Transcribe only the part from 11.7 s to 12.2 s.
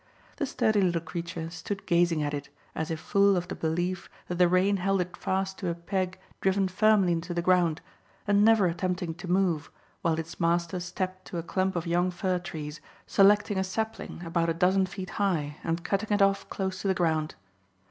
of young